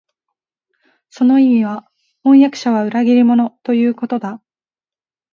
[1.11, 1.87] その意味は、
[2.23, 4.41] 飜訳者は裏切り者、ということだ